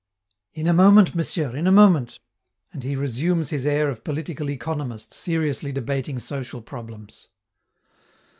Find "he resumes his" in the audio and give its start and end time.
2.81-3.67